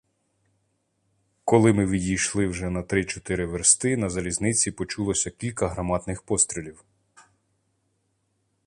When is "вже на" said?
2.47-2.83